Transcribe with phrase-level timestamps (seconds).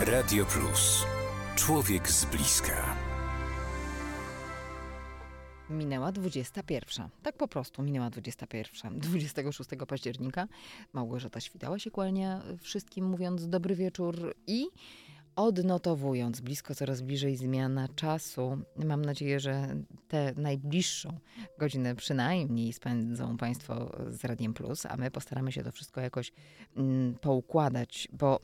[0.00, 1.04] Radio Plus.
[1.56, 2.96] Człowiek z bliska.
[5.70, 7.08] Minęła 21.
[7.22, 8.98] Tak po prostu minęła 21.
[8.98, 10.48] 26 października
[10.92, 14.66] Małgorzata Świtała się kłania wszystkim mówiąc dobry wieczór i
[15.36, 18.58] odnotowując blisko coraz bliżej zmiana czasu.
[18.84, 19.76] Mam nadzieję, że
[20.08, 21.18] tę najbliższą
[21.58, 26.32] godzinę przynajmniej spędzą Państwo z Radiem Plus, a my postaramy się to wszystko jakoś
[26.76, 28.40] mm, poukładać, bo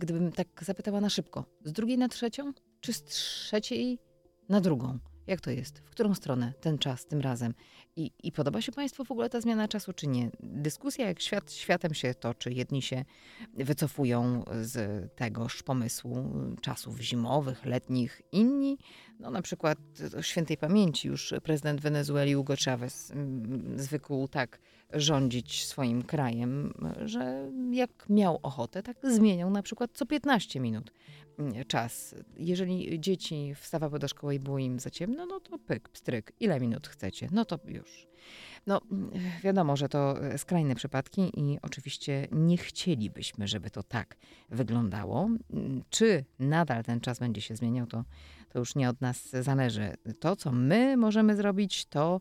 [0.00, 3.98] gdybym tak zapytała na szybko, z drugiej na trzecią, czy z trzeciej
[4.48, 4.98] na drugą?
[5.26, 5.78] Jak to jest?
[5.78, 7.54] W którą stronę ten czas tym razem?
[7.96, 10.30] I, I podoba się Państwu w ogóle ta zmiana czasu, czy nie?
[10.40, 12.52] Dyskusja, jak świat światem się toczy.
[12.52, 13.04] Jedni się
[13.54, 18.22] wycofują z tegoż pomysłu czasów zimowych, letnich.
[18.32, 18.78] Inni,
[19.20, 19.78] no na przykład
[20.20, 24.58] świętej pamięci już prezydent Wenezueli Hugo Chavez mm, zwykł tak
[24.92, 26.74] rządzić swoim krajem,
[27.04, 30.92] że jak miał ochotę, tak zmieniał na przykład co 15 minut
[31.66, 32.14] czas.
[32.36, 36.60] Jeżeli dzieci wstawały do szkoły i było im za ciemno, no to pyk, pstryk, ile
[36.60, 38.06] minut chcecie, no to już.
[38.66, 38.80] No
[39.42, 44.16] wiadomo, że to skrajne przypadki i oczywiście nie chcielibyśmy, żeby to tak
[44.48, 45.28] wyglądało.
[45.90, 48.04] Czy nadal ten czas będzie się zmieniał, to,
[48.52, 49.94] to już nie od nas zależy.
[50.20, 52.20] To, co my możemy zrobić, to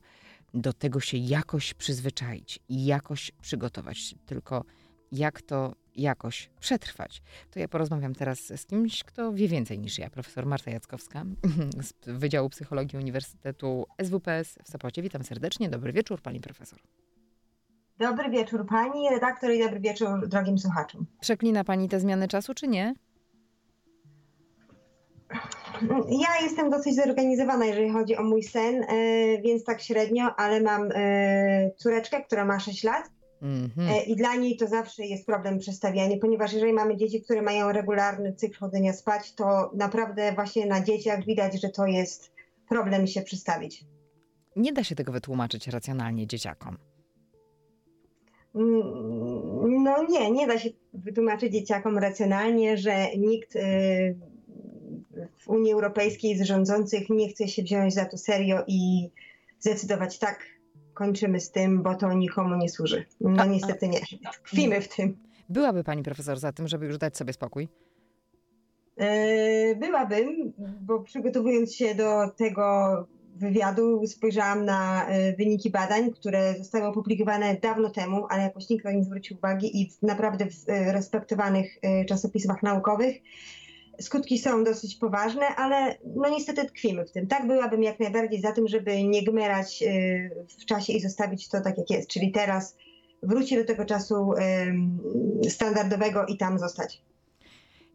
[0.53, 4.15] do tego się jakoś przyzwyczaić i jakoś przygotować.
[4.25, 4.63] Tylko
[5.11, 7.21] jak to jakoś przetrwać.
[7.51, 11.25] To ja porozmawiam teraz z kimś, kto wie więcej niż ja, profesor Marta Jackowska
[11.87, 15.01] z Wydziału Psychologii Uniwersytetu SWPS w Sopocie.
[15.01, 15.69] Witam serdecznie.
[15.69, 16.79] Dobry wieczór, pani profesor.
[17.97, 21.05] Dobry wieczór pani redaktor i dobry wieczór drogim słuchaczom.
[21.19, 22.95] Przeklina pani te zmiany czasu, czy nie?
[26.09, 30.89] Ja jestem dosyć zorganizowana, jeżeli chodzi o mój sen, e, więc tak średnio, ale mam
[30.95, 33.09] e, córeczkę, która ma 6 lat
[33.41, 33.89] Mhm.
[33.89, 37.71] E, I dla niej to zawsze jest problem przestawianie, ponieważ jeżeli mamy dzieci, które mają
[37.71, 42.31] regularny cykl chodzenia spać, to naprawdę właśnie na dzieciach widać, że to jest
[42.69, 43.85] problem się przestawić.
[44.55, 46.77] Nie da się tego wytłumaczyć racjonalnie dzieciakom.
[48.55, 53.59] Mm, no nie, nie da się wytłumaczyć dzieciakom racjonalnie, że nikt y,
[55.37, 59.09] w Unii Europejskiej z rządzących nie chce się wziąć za to serio i
[59.59, 60.45] zdecydować tak,
[60.93, 63.05] kończymy z tym, bo to nikomu nie służy.
[63.21, 63.99] No niestety nie.
[64.45, 65.17] Tkwimy w tym.
[65.49, 67.67] Byłaby pani profesor za tym, żeby już dać sobie spokój?
[68.97, 72.63] E, byłabym, bo przygotowując się do tego
[73.35, 78.91] wywiadu spojrzałam na e, wyniki badań, które zostały opublikowane dawno temu, ale jakoś nikt na
[78.91, 81.77] nie zwrócił uwagi i naprawdę w e, respektowanych
[82.07, 83.15] czasopismach naukowych
[84.01, 87.27] skutki są dosyć poważne, ale no niestety tkwimy w tym.
[87.27, 91.61] Tak byłabym jak najbardziej za tym, żeby nie gmerać y, w czasie i zostawić to
[91.61, 92.75] tak jak jest, czyli teraz
[93.23, 94.33] wrócić do tego czasu
[95.49, 97.01] standardowego i tam zostać.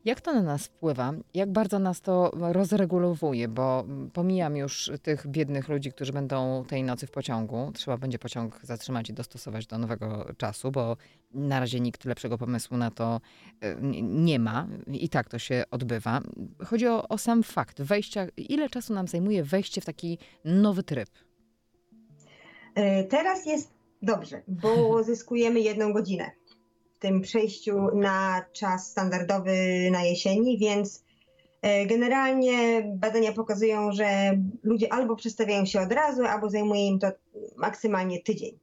[0.05, 1.13] Jak to na nas wpływa?
[1.35, 3.49] Jak bardzo nas to rozregulowuje?
[3.49, 7.71] Bo pomijam już tych biednych ludzi, którzy będą tej nocy w pociągu.
[7.75, 10.97] Trzeba będzie pociąg zatrzymać i dostosować do nowego czasu, bo
[11.35, 13.21] na razie nikt lepszego pomysłu na to
[13.61, 14.67] e, nie ma.
[14.87, 16.21] I tak to się odbywa.
[16.65, 18.27] Chodzi o, o sam fakt wejścia.
[18.37, 21.09] Ile czasu nam zajmuje wejście w taki nowy tryb?
[22.75, 23.71] E, teraz jest
[24.03, 26.31] dobrze, bo zyskujemy jedną godzinę
[27.05, 29.55] tym przejściu na czas standardowy
[29.91, 31.05] na jesieni, więc
[31.63, 37.09] e, generalnie badania pokazują, że ludzie albo przestawiają się od razu, albo zajmuje im to
[37.57, 38.59] maksymalnie tydzień.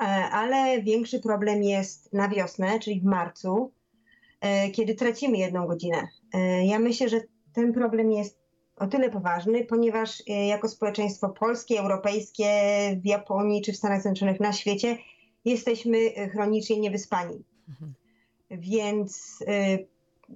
[0.00, 3.72] E, ale większy problem jest na wiosnę, czyli w marcu,
[4.40, 6.08] e, kiedy tracimy jedną godzinę.
[6.64, 7.20] Ja myślę, że
[7.52, 8.40] ten problem jest
[8.76, 12.50] o tyle poważny, ponieważ jako społeczeństwo polskie, europejskie,
[13.04, 14.98] w Japonii czy w Stanach Zjednoczonych na świecie
[15.44, 17.44] jesteśmy e, chronicznie niewyspani.
[17.68, 17.94] Mhm.
[18.50, 19.86] Więc y,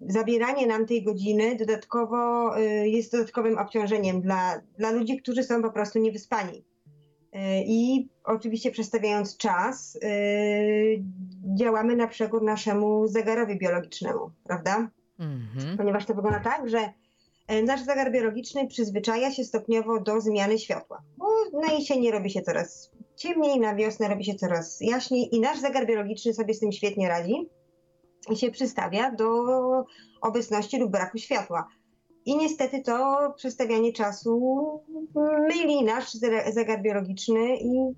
[0.06, 5.70] zabieranie nam tej godziny dodatkowo y, jest dodatkowym obciążeniem dla, dla ludzi, którzy są po
[5.70, 6.64] prostu niewyspani.
[7.66, 9.98] I oczywiście przestawiając czas,
[11.56, 14.90] działamy na przekór naszemu zegarowi biologicznemu, prawda?
[15.18, 15.76] Mhm.
[15.76, 16.92] Ponieważ to wygląda tak, że
[17.62, 21.02] nasz zegar biologiczny przyzwyczaja się stopniowo do zmiany światła.
[21.16, 21.26] Bo
[21.60, 25.86] na jesieni robi się coraz ciemniej, na wiosnę robi się coraz jaśniej i nasz zegar
[25.86, 27.48] biologiczny sobie z tym świetnie radzi
[28.30, 29.28] i się przystawia do
[30.20, 31.68] obecności lub braku światła.
[32.26, 34.60] I niestety to przestawianie czasu
[35.48, 36.12] myli nasz
[36.54, 37.92] zegar biologiczny i,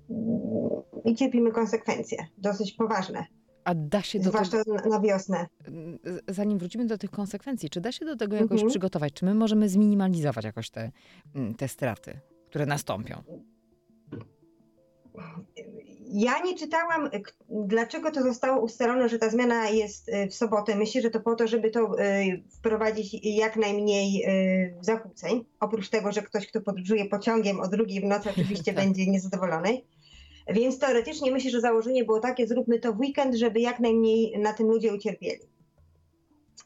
[1.05, 3.25] i cierpimy konsekwencje dosyć poważne.
[3.63, 5.47] A da się do Zwłaszcza tego, na wiosnę.
[6.27, 8.69] Zanim wrócimy do tych konsekwencji, czy da się do tego jakoś mhm.
[8.69, 9.13] przygotować?
[9.13, 10.91] Czy my możemy zminimalizować jakoś te,
[11.57, 13.23] te straty, które nastąpią?
[16.09, 17.09] Ja nie czytałam,
[17.49, 20.75] dlaczego to zostało ustalone, że ta zmiana jest w sobotę.
[20.75, 21.95] Myślę, że to po to, żeby to
[22.57, 24.25] wprowadzić jak najmniej
[24.81, 25.45] zakłóceń.
[25.59, 28.85] Oprócz tego, że ktoś, kto podróżuje pociągiem o drugiej w nocy, oczywiście tak.
[28.85, 29.81] będzie niezadowolony.
[30.49, 34.53] Więc teoretycznie myślę, że założenie było takie, zróbmy to w weekend, żeby jak najmniej na
[34.53, 35.41] tym ludzie ucierpieli.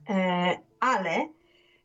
[0.09, 1.29] E, ale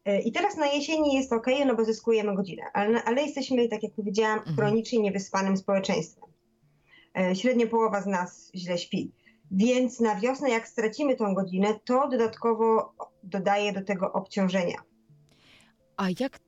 [0.05, 3.83] e, i teraz na jesieni jest ok, no bo zyskujemy godzinę, ale, ale jesteśmy, tak
[3.83, 4.57] jak powiedziałam, mhm.
[4.57, 6.31] chronicznie niewyspanym społeczeństwem.
[7.19, 9.13] E, średnio połowa z nas źle śpi.
[9.51, 14.77] Więc na wiosnę, jak stracimy tą godzinę, to dodatkowo dodaje do tego obciążenia.
[15.97, 16.41] A jak,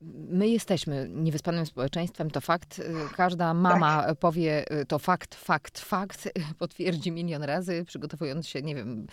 [0.00, 2.82] My jesteśmy niewyspanym społeczeństwem, to fakt.
[3.16, 4.18] Każda mama tak.
[4.18, 6.28] powie y, to fakt, fakt, fakt,
[6.58, 9.06] potwierdzi milion razy, przygotowując się, nie wiem,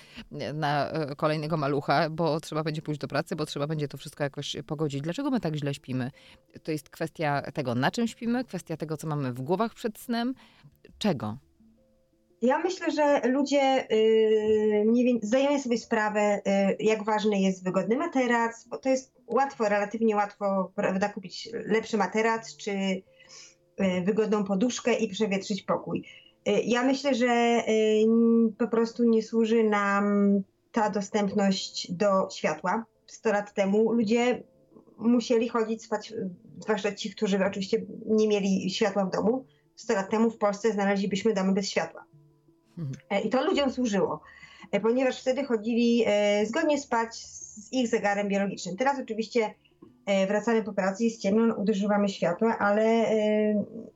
[0.54, 4.24] na y, kolejnego malucha, bo trzeba będzie pójść do pracy, bo trzeba będzie to wszystko
[4.24, 5.02] jakoś pogodzić.
[5.02, 6.12] Dlaczego my tak źle śpimy?
[6.64, 10.34] To jest kwestia tego, na czym śpimy, kwestia tego, co mamy w głowach przed snem.
[10.98, 11.38] Czego?
[12.46, 13.88] Ja myślę, że ludzie
[14.96, 20.16] yy, zdają sobie sprawę, yy, jak ważny jest wygodny materac, bo to jest łatwo, relatywnie
[20.16, 26.06] łatwo prawda, kupić lepszy materac czy yy, wygodną poduszkę i przewietrzyć pokój.
[26.48, 28.04] Y, ja myślę, że y,
[28.58, 30.04] po prostu nie służy nam
[30.72, 32.86] ta dostępność do światła.
[33.08, 34.44] 100 lat temu ludzie
[34.98, 36.14] musieli chodzić spać,
[36.60, 39.46] zwłaszcza ci, którzy oczywiście nie mieli światła w domu.
[39.76, 42.06] 100 lat temu w Polsce znaleźlibyśmy domy bez światła.
[43.10, 44.22] E, I to ludziom służyło,
[44.72, 48.78] e, ponieważ wtedy chodzili e, zgodnie spać z ich zegarem biologicznym.
[48.78, 49.54] Teraz oczywiście
[50.28, 53.06] wracamy po pracy, jest ciemno, no, używamy światła, ale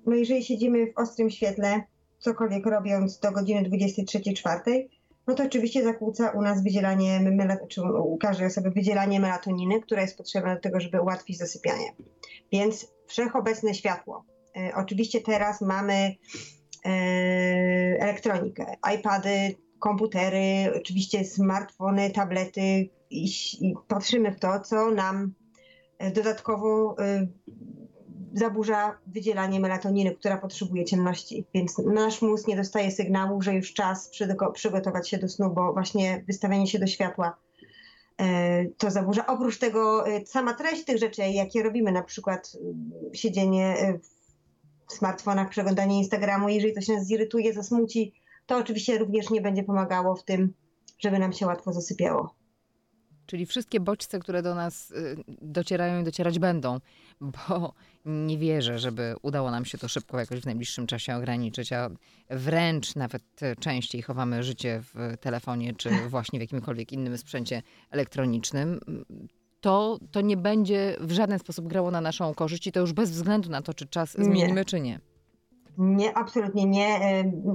[0.05, 1.81] no jeżeli siedzimy w ostrym świetle,
[2.19, 4.87] cokolwiek robiąc do godziny 23-4,
[5.27, 7.21] no to oczywiście zakłóca u nas wydzielanie,
[7.69, 11.93] czy u każdej osoby wydzielanie melatoniny, która jest potrzebna do tego, żeby ułatwić zasypianie.
[12.51, 14.25] Więc wszechobecne światło.
[14.75, 16.15] Oczywiście teraz mamy
[17.99, 18.65] elektronikę,
[18.95, 23.25] iPady, komputery, oczywiście smartfony, tablety i,
[23.61, 25.33] i patrzymy w to, co nam
[25.97, 27.27] e, dodatkowo y,
[28.33, 31.45] zaburza wydzielanie melatoniny, która potrzebuje ciemności.
[31.53, 34.11] Więc nasz mózg nie dostaje sygnału, że już czas
[34.53, 37.35] przygotować się do snu, bo właśnie wystawianie się do światła
[38.77, 39.27] to zaburza.
[39.27, 42.57] Oprócz tego sama treść tych rzeczy, jakie robimy, na przykład
[43.13, 44.18] siedzenie w
[44.89, 46.49] w smartfonach, przeglądanie Instagramu.
[46.49, 48.13] Jeżeli się nas zirytuje, zasmuci,
[48.45, 50.53] to oczywiście również nie będzie pomagało w tym,
[50.99, 52.35] żeby nam się łatwo zasypiało.
[53.25, 56.79] Czyli wszystkie bodźce, które do nas y, docierają i docierać będą,
[57.21, 57.73] bo
[58.05, 61.89] nie wierzę, żeby udało nam się to szybko jakoś w najbliższym czasie ograniczyć, a
[62.29, 63.23] wręcz nawet
[63.59, 68.79] częściej chowamy życie w telefonie czy właśnie w jakimkolwiek innym sprzęcie elektronicznym
[69.61, 73.11] to, to nie będzie w żaden sposób grało na naszą korzyść i to już bez
[73.11, 74.23] względu na to, czy czas nie.
[74.23, 74.99] zmienimy, czy nie.
[75.77, 76.99] Nie, absolutnie nie.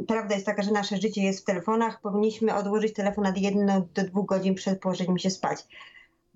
[0.08, 2.00] Prawda jest taka, że nasze życie jest w telefonach.
[2.00, 5.66] Powinniśmy odłożyć telefon od 1 do 2 godzin przed położeniem się spać.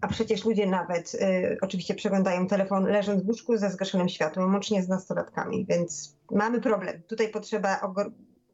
[0.00, 4.82] A przecież ludzie nawet y, oczywiście przeglądają telefon leżąc w łóżku ze zgaszonym światłem, łącznie
[4.82, 7.02] z nastolatkami, więc mamy problem.
[7.02, 7.94] Tutaj potrzeba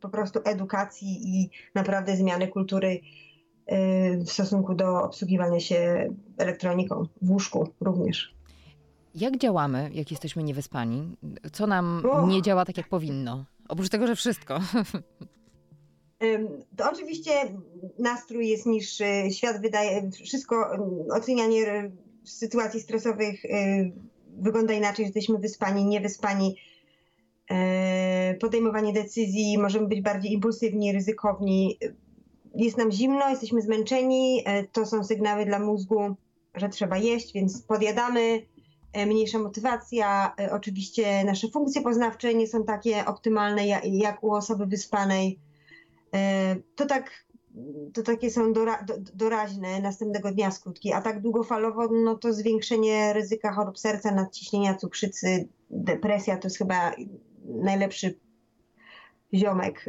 [0.00, 3.00] po prostu edukacji i naprawdę zmiany kultury
[4.26, 6.08] w stosunku do obsługiwania się
[6.38, 8.34] elektroniką w łóżku również.
[9.14, 11.16] Jak działamy, jak jesteśmy niewyspani?
[11.52, 13.44] Co nam nie działa tak, jak powinno?
[13.68, 14.60] Oprócz tego, że wszystko.
[16.76, 17.32] To oczywiście
[17.98, 20.70] nastrój jest niższy, świat wydaje, wszystko,
[21.10, 21.90] ocenianie
[22.24, 23.92] sytuacji stresowych y,
[24.36, 26.56] wygląda inaczej, że jesteśmy wyspani, niewyspani.
[27.50, 31.78] E, podejmowanie decyzji, możemy być bardziej impulsywni, ryzykowni
[32.54, 36.00] jest nam zimno, jesteśmy zmęczeni, e, to są sygnały dla mózgu,
[36.54, 38.46] że trzeba jeść, więc podjadamy,
[38.92, 40.34] e, mniejsza motywacja.
[40.40, 45.38] E, oczywiście nasze funkcje poznawcze nie są takie optymalne jak u osoby wyspanej.
[46.76, 47.24] To tak
[47.94, 53.12] to takie są dora, do, doraźne następnego dnia skutki, a tak długofalowo no to zwiększenie
[53.12, 56.92] ryzyka chorób serca, nadciśnienia, cukrzycy, depresja to jest chyba
[57.44, 58.18] najlepszy
[59.34, 59.84] ziomek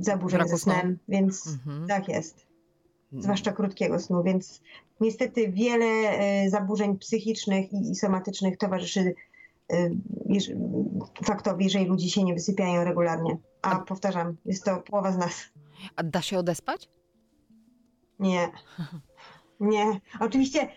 [0.00, 1.86] zaburzeń ze snem, więc mhm.
[1.86, 2.46] tak jest.
[3.04, 3.22] Mhm.
[3.22, 4.60] Zwłaszcza krótkiego snu, więc
[5.00, 9.14] niestety wiele e, zaburzeń psychicznych i, i somatycznych towarzyszy
[9.72, 9.90] e,
[11.24, 13.36] faktowi, jeżeli ludzie się nie wysypiają regularnie.
[13.62, 15.34] A, A powtarzam, jest to połowa z nas.
[15.96, 16.88] A da się odespać?
[18.18, 18.50] Nie.
[19.60, 20.00] Nie.
[20.20, 20.68] Oczywiście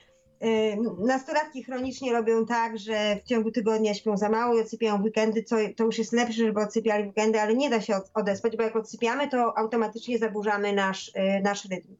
[0.99, 5.55] nastolatki chronicznie robią tak, że w ciągu tygodnia śpią za mało i odsypiają weekendy, co
[5.75, 9.29] to już jest lepsze, żeby odsypiali weekendy, ale nie da się odespać, bo jak odsypiamy,
[9.29, 11.95] to automatycznie zaburzamy nasz, y, nasz rytm.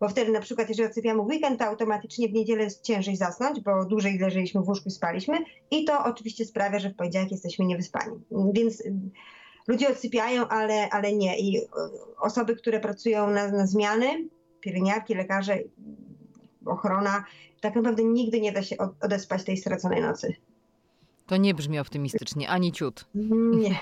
[0.00, 3.84] Bo wtedy na przykład, jeżeli odsypiamy weekend, to automatycznie w niedzielę jest ciężej zasnąć, bo
[3.84, 5.38] dłużej leżeliśmy w łóżku i spaliśmy
[5.70, 8.16] i to oczywiście sprawia, że w poniedziałek jesteśmy niewyspani.
[8.54, 8.82] Więc
[9.68, 11.38] ludzie odsypiają, ale, ale nie.
[11.38, 11.60] I
[12.20, 14.28] osoby, które pracują na, na zmiany,
[14.60, 15.58] pielęgniarki, lekarze,
[16.66, 17.24] ochrona,
[17.60, 20.34] tak naprawdę nigdy nie da się odespać tej straconej nocy.
[21.26, 23.04] To nie brzmi optymistycznie, ani ciut.
[23.14, 23.78] Nie,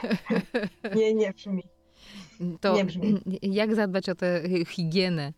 [0.97, 1.63] nie, nie brzmi.
[2.61, 2.77] To
[3.43, 5.33] jak zadbać o tę higienę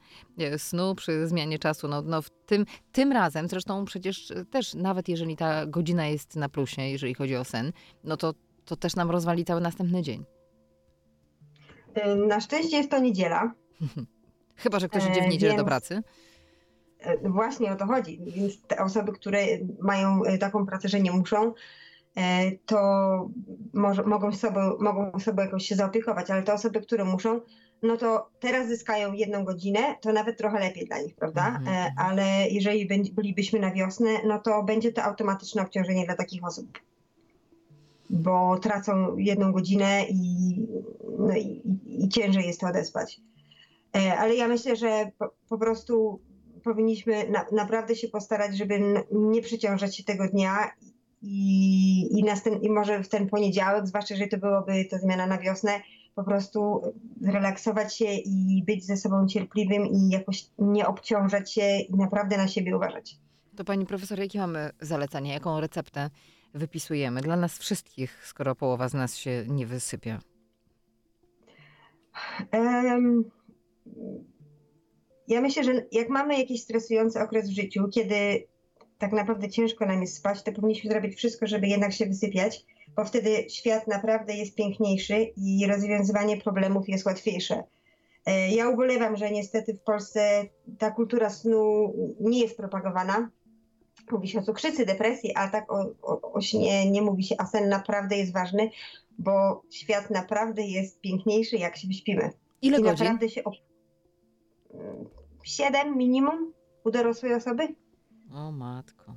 [0.58, 1.88] snu przy zmianie czasu?
[1.88, 6.48] No, no w tym, tym razem, zresztą przecież też nawet jeżeli ta godzina jest na
[6.48, 7.72] plusie, jeżeli chodzi o sen,
[8.04, 8.34] no to,
[8.64, 10.24] to też nam rozwali cały następny dzień.
[12.28, 13.52] Na szczęście jest to niedziela.
[14.56, 15.62] Chyba, że ktoś idzie w e, niedzielę Więc...
[15.62, 16.02] do pracy.
[17.02, 18.20] E, właśnie o to chodzi.
[18.26, 19.38] Więc te osoby, które
[19.80, 21.52] mają e, taką pracę, że nie muszą,
[22.16, 22.78] E, to
[23.72, 27.40] może, mogą, sobie, mogą sobie jakoś się zaopiekować, ale te osoby, które muszą,
[27.82, 31.48] no to teraz zyskają jedną godzinę, to nawet trochę lepiej dla nich, prawda?
[31.48, 31.90] Mm -hmm.
[31.96, 36.78] Ale jeżeli bylibyśmy na wiosnę, no to będzie to automatyczne obciążenie dla takich osób.
[38.10, 40.56] Bo tracą jedną godzinę i,
[41.18, 43.20] no i, i ciężej jest to odespać.
[44.18, 46.20] Ale ja myślę, że po, po prostu
[46.62, 48.80] powinniśmy na, naprawdę się postarać, żeby
[49.12, 50.70] nie przeciążać się tego dnia
[51.22, 55.38] i, i, następ, i może w ten poniedziałek, zwłaszcza jeżeli to byłoby to zmiana na
[55.38, 55.80] wiosnę,
[56.14, 56.82] po prostu
[57.20, 62.48] zrelaksować się i być ze sobą cierpliwym i jakoś nie obciążać się i naprawdę na
[62.48, 63.18] siebie uważać.
[63.56, 66.10] To pani profesor, jakie mamy zalecenia, jaką receptę
[66.54, 70.20] wypisujemy dla nas wszystkich, skoro połowa z nas się nie wysypia?
[72.52, 73.24] Um,
[75.32, 78.46] ja myślę, że jak mamy jakiś stresujący okres w życiu, kiedy
[78.98, 82.64] tak naprawdę ciężko nam jest spać, to powinniśmy zrobić wszystko, żeby jednak się wysypiać,
[82.96, 87.62] bo wtedy świat naprawdę jest piękniejszy i rozwiązywanie problemów jest łatwiejsze.
[88.26, 90.44] E, ja ubolewam, że niestety w Polsce
[90.78, 93.30] ta kultura snu nie jest propagowana.
[94.10, 97.46] Mówi się o cukrzycy, depresji, a tak o, o, o śnie nie mówi się, a
[97.46, 98.70] sen naprawdę jest ważny,
[99.18, 102.30] bo świat naprawdę jest piękniejszy, jak się wyśpimy.
[102.62, 103.04] Ile I godzin?
[103.06, 103.42] Naprawdę się...
[105.44, 106.52] Siedem minimum
[106.84, 107.74] u dorosłej osoby.
[108.34, 109.14] O matko.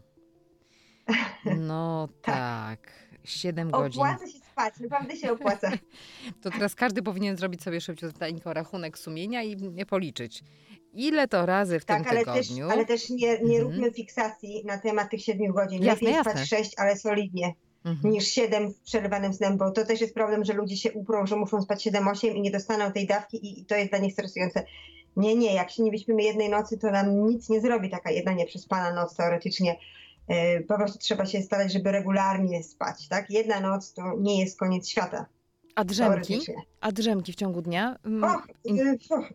[1.58, 2.79] No tak.
[3.24, 4.01] Siedem godzin.
[4.01, 5.72] Opłaca się spać, naprawdę się opłaca.
[6.41, 10.44] to teraz każdy powinien zrobić sobie szybciutko rachunek sumienia i policzyć.
[10.94, 12.67] Ile to razy w tak, tym ale tygodniu?
[12.67, 13.62] Też, ale też nie, nie mhm.
[13.62, 15.84] róbmy fiksacji na temat tych siedmiu godzin.
[15.84, 16.32] Jasne, Lepiej jasne.
[16.32, 17.53] spać sześć, ale solidnie.
[17.86, 18.13] Mhm.
[18.13, 21.36] niż siedem w przerywanym snem, bo to też jest problem, że ludzie się uprą, że
[21.36, 24.65] muszą spać 7-8 i nie dostaną tej dawki i to jest dla nich stresujące.
[25.17, 28.34] Nie, nie, jak się nie wyśpimy jednej nocy, to nam nic nie zrobi taka jedna
[28.34, 29.75] nieprzespana noc teoretycznie.
[30.27, 33.29] E, po prostu trzeba się starać, żeby regularnie spać, tak?
[33.29, 35.25] Jedna noc to nie jest koniec świata.
[35.75, 36.39] A drzemki?
[36.81, 37.95] A drzemki w ciągu dnia?
[38.05, 39.34] Mm, och, e, och,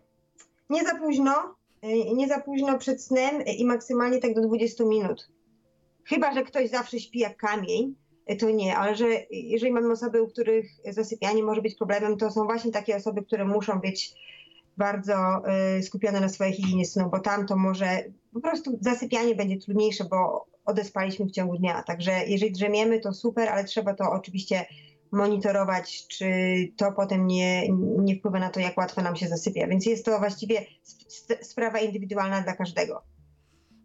[0.70, 5.28] nie za późno, e, nie za późno przed snem i maksymalnie tak do 20 minut.
[6.04, 7.94] Chyba, że ktoś zawsze śpi jak kamień,
[8.38, 12.44] to nie, ale że jeżeli mamy osoby, u których zasypianie może być problemem, to są
[12.44, 14.14] właśnie takie osoby, które muszą być
[14.80, 15.42] bardzo
[15.78, 20.04] y, skupione na swojej higienie snu, bo tam to może po prostu zasypianie będzie trudniejsze,
[20.04, 21.82] bo odespaliśmy w ciągu dnia.
[21.82, 24.66] Także jeżeli drzemiemy, to super, ale trzeba to oczywiście
[25.12, 26.28] monitorować, czy
[26.76, 27.68] to potem nie,
[27.98, 29.66] nie wpływa na to, jak łatwo nam się zasypia.
[29.66, 30.66] Więc jest to właściwie
[31.42, 33.02] sprawa indywidualna dla każdego.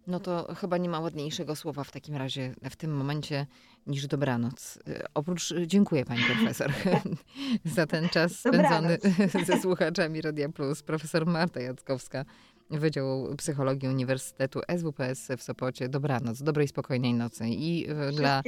[0.07, 3.47] No to chyba nie ma ładniejszego słowa w takim razie w tym momencie
[3.87, 4.77] niż dobranoc.
[4.87, 6.73] Y, oprócz, y, dziękuję pani profesor
[7.75, 8.97] za ten czas spędzony
[9.47, 10.83] ze słuchaczami Radia Plus.
[10.83, 12.25] Profesor Marta Jackowska
[12.69, 15.89] Wydział Psychologii Uniwersytetu SWPS w Sopocie.
[15.89, 18.41] Dobranoc, dobrej, spokojnej nocy i e, dla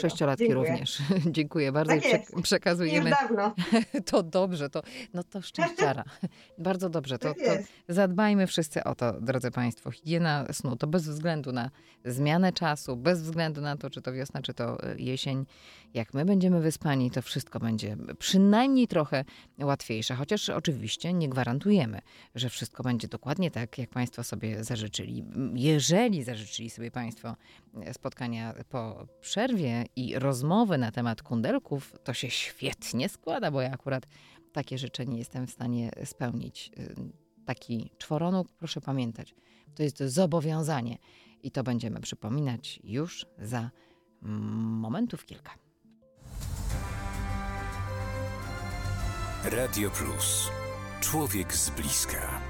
[0.00, 0.70] sześciolatki Dziękuję.
[0.70, 0.98] również.
[1.36, 3.10] Dziękuję bardzo tak Prze- przekazujemy.
[4.06, 4.82] To dobrze, to,
[5.14, 6.04] no to szczęściara.
[6.58, 7.18] bardzo dobrze.
[7.18, 7.52] To, tak to
[7.88, 9.90] zadbajmy wszyscy o to, drodzy Państwo.
[9.90, 11.70] Higiena snu to bez względu na
[12.04, 15.46] zmianę czasu, bez względu na to, czy to wiosna, czy to e, jesień.
[15.94, 19.24] Jak my będziemy wyspani, to wszystko będzie przynajmniej trochę
[19.58, 20.14] łatwiejsze.
[20.14, 22.00] Chociaż oczywiście nie gwarantujemy,
[22.34, 25.24] że wszystko będzie dokładnie tak jak Państwo sobie zażyczyli.
[25.54, 27.36] Jeżeli zażyczyli sobie Państwo
[27.92, 34.06] spotkania po przerwie i rozmowy na temat kundelków, to się świetnie składa, bo ja akurat
[34.52, 36.70] takie życzenie jestem w stanie spełnić.
[37.44, 39.34] Taki czworonóg, proszę pamiętać,
[39.74, 40.98] to jest zobowiązanie
[41.42, 43.70] i to będziemy przypominać już za
[44.22, 45.69] momentów kilka.
[49.44, 50.50] Radio Plus.
[51.00, 52.49] Człowiek z bliska.